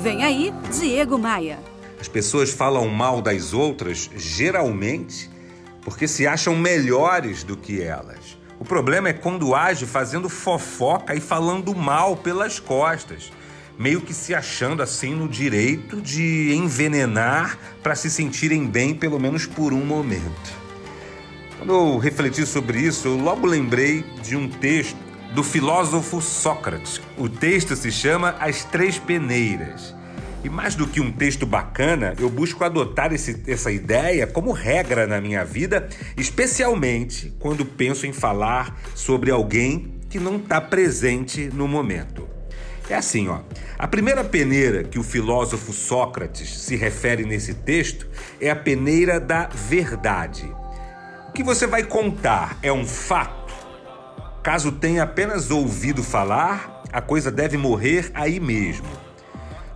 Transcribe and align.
Vem 0.00 0.22
aí, 0.22 0.54
Diego 0.78 1.18
Maia. 1.18 1.58
As 2.00 2.06
pessoas 2.06 2.52
falam 2.52 2.88
mal 2.88 3.20
das 3.20 3.52
outras, 3.52 4.08
geralmente, 4.16 5.28
porque 5.82 6.06
se 6.06 6.24
acham 6.24 6.54
melhores 6.54 7.42
do 7.42 7.56
que 7.56 7.82
elas. 7.82 8.38
O 8.60 8.64
problema 8.64 9.08
é 9.08 9.12
quando 9.12 9.56
age 9.56 9.86
fazendo 9.86 10.28
fofoca 10.28 11.16
e 11.16 11.20
falando 11.20 11.74
mal 11.74 12.16
pelas 12.16 12.60
costas, 12.60 13.32
meio 13.76 14.00
que 14.00 14.14
se 14.14 14.36
achando 14.36 14.84
assim 14.84 15.16
no 15.16 15.28
direito 15.28 16.00
de 16.00 16.54
envenenar 16.54 17.58
para 17.82 17.96
se 17.96 18.08
sentirem 18.08 18.66
bem, 18.66 18.94
pelo 18.94 19.18
menos 19.18 19.46
por 19.46 19.72
um 19.72 19.84
momento. 19.84 20.52
Quando 21.58 21.72
eu 21.72 21.98
refleti 21.98 22.46
sobre 22.46 22.78
isso, 22.78 23.08
eu 23.08 23.16
logo 23.16 23.48
lembrei 23.48 24.04
de 24.22 24.36
um 24.36 24.48
texto 24.48 25.07
do 25.34 25.42
filósofo 25.42 26.20
Sócrates. 26.20 27.00
O 27.16 27.28
texto 27.28 27.76
se 27.76 27.92
chama 27.92 28.36
As 28.40 28.64
Três 28.64 28.98
Peneiras. 28.98 29.94
E 30.42 30.48
mais 30.48 30.74
do 30.74 30.86
que 30.86 31.00
um 31.00 31.10
texto 31.10 31.44
bacana, 31.44 32.14
eu 32.18 32.30
busco 32.30 32.64
adotar 32.64 33.12
esse, 33.12 33.42
essa 33.46 33.70
ideia 33.70 34.26
como 34.26 34.52
regra 34.52 35.06
na 35.06 35.20
minha 35.20 35.44
vida, 35.44 35.88
especialmente 36.16 37.34
quando 37.38 37.64
penso 37.64 38.06
em 38.06 38.12
falar 38.12 38.80
sobre 38.94 39.30
alguém 39.30 39.94
que 40.08 40.18
não 40.18 40.36
está 40.36 40.60
presente 40.60 41.50
no 41.52 41.66
momento. 41.66 42.26
É 42.88 42.94
assim, 42.94 43.28
ó. 43.28 43.40
A 43.78 43.86
primeira 43.86 44.24
peneira 44.24 44.82
que 44.82 44.98
o 44.98 45.02
filósofo 45.02 45.72
Sócrates 45.72 46.58
se 46.58 46.74
refere 46.74 47.24
nesse 47.24 47.52
texto 47.52 48.06
é 48.40 48.48
a 48.48 48.56
peneira 48.56 49.20
da 49.20 49.46
verdade. 49.48 50.50
O 51.28 51.32
que 51.32 51.42
você 51.42 51.66
vai 51.66 51.82
contar 51.82 52.58
é 52.62 52.72
um 52.72 52.86
fato? 52.86 53.37
Caso 54.48 54.72
tenha 54.72 55.02
apenas 55.02 55.50
ouvido 55.50 56.02
falar, 56.02 56.82
a 56.90 57.02
coisa 57.02 57.30
deve 57.30 57.58
morrer 57.58 58.10
aí 58.14 58.40
mesmo. 58.40 58.86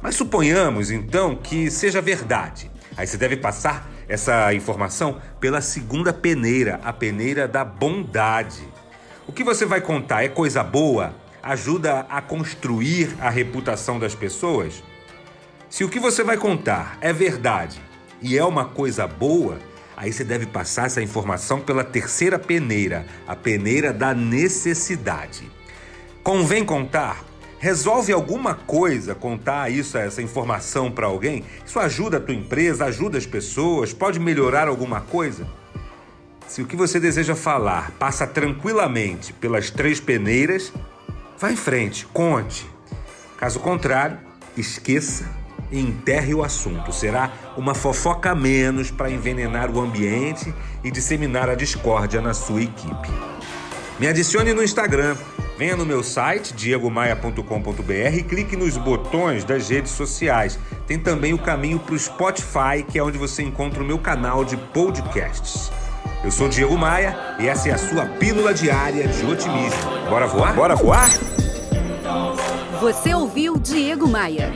Mas 0.01 0.15
suponhamos 0.15 0.91
então 0.91 1.37
que 1.37 1.71
seja 1.71 2.01
verdade. 2.01 2.71
Aí 2.97 3.07
você 3.07 3.19
deve 3.19 3.37
passar 3.37 3.87
essa 4.09 4.55
informação 4.55 5.21
pela 5.38 5.61
segunda 5.61 6.11
peneira, 6.11 6.80
a 6.83 6.91
peneira 6.91 7.46
da 7.46 7.66
bondade. 7.66 8.66
O 9.27 9.33
que 9.33 9.45
você 9.45 9.66
vai 9.66 9.83
contar 9.83 10.24
é 10.24 10.29
coisa 10.30 10.65
boa? 10.65 11.15
Ajuda 11.43 12.07
a 12.09 12.23
construir 12.23 13.15
a 13.21 13.29
reputação 13.29 13.99
das 13.99 14.15
pessoas? 14.15 14.83
Se 15.68 15.85
o 15.85 15.89
que 15.91 16.01
você 16.01 16.24
vai 16.24 16.39
contar 16.39 16.96
é 17.02 17.13
verdade 17.13 17.79
e 18.23 18.39
é 18.39 18.45
uma 18.46 18.65
coisa 18.65 19.07
boa, 19.07 19.59
aí 19.96 20.12
você 20.12 20.24
deve 20.24 20.46
passar 20.46 20.87
essa 20.87 21.02
informação 21.02 21.60
pela 21.60 21.85
terceira 21.85 22.38
peneira, 22.38 23.07
a 23.26 23.37
peneira 23.37 23.93
da 23.93 24.15
necessidade. 24.15 25.51
Convém 26.23 26.65
contar 26.65 27.24
Resolve 27.62 28.12
alguma 28.12 28.57
coisa 28.57 29.15
contar 29.15 29.71
isso, 29.71 29.96
essa 29.96 30.21
informação 30.21 30.90
para 30.90 31.07
alguém? 31.07 31.45
Isso 31.65 31.79
ajuda 31.79 32.16
a 32.16 32.21
tua 32.21 32.34
empresa, 32.34 32.87
ajuda 32.87 33.16
as 33.16 33.24
pessoas, 33.24 33.93
pode 33.93 34.18
melhorar 34.18 34.66
alguma 34.66 35.01
coisa? 35.01 35.46
Se 36.49 36.60
o 36.60 36.66
que 36.66 36.74
você 36.74 36.99
deseja 36.99 37.37
falar 37.37 37.93
passa 37.93 38.27
tranquilamente 38.27 39.32
pelas 39.32 39.71
três 39.71 40.01
peneiras, 40.01 40.73
vá 41.38 41.52
em 41.52 41.56
frente, 41.56 42.04
conte. 42.06 42.68
Caso 43.37 43.60
contrário, 43.60 44.18
esqueça 44.56 45.30
enterre 45.73 46.34
o 46.34 46.45
assunto. 46.45 46.92
Será 46.92 47.32
uma 47.56 47.74
fofoca 47.74 48.34
menos 48.34 48.90
para 48.90 49.10
envenenar 49.10 49.70
o 49.70 49.80
ambiente 49.80 50.52
e 50.84 50.90
disseminar 50.90 51.48
a 51.48 51.54
discórdia 51.54 52.20
na 52.20 52.34
sua 52.34 52.62
equipe. 52.62 53.09
Me 53.98 54.06
adicione 54.06 54.52
no 54.52 54.62
Instagram 54.62 55.16
Venha 55.62 55.76
no 55.76 55.87
meu 55.87 56.02
site, 56.02 56.54
diegomaia.com.br 56.54 58.16
e 58.16 58.23
clique 58.24 58.56
nos 58.56 58.76
botões 58.76 59.45
das 59.45 59.68
redes 59.68 59.93
sociais. 59.93 60.59
Tem 60.88 60.98
também 60.98 61.34
o 61.34 61.38
caminho 61.38 61.78
para 61.78 61.95
o 61.95 61.98
Spotify, 61.98 62.82
que 62.87 62.98
é 62.98 63.02
onde 63.02 63.16
você 63.16 63.45
encontra 63.45 63.80
o 63.80 63.87
meu 63.87 63.96
canal 63.96 64.44
de 64.44 64.56
podcasts. 64.56 65.70
Eu 66.25 66.32
sou 66.32 66.48
Diego 66.48 66.76
Maia 66.76 67.37
e 67.38 67.47
essa 67.47 67.69
é 67.69 67.72
a 67.72 67.78
sua 67.78 68.06
pílula 68.06 68.53
diária 68.53 69.06
de 69.06 69.25
otimismo. 69.25 70.09
Bora 70.09 70.27
voar? 70.27 70.55
Bora 70.55 70.75
voar? 70.75 71.09
Você 72.81 73.15
ouviu 73.15 73.56
Diego 73.56 74.09
Maia. 74.09 74.53